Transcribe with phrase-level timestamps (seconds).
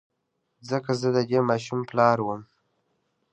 [0.69, 2.41] ځکه زه د دې ماشوم پلار وم.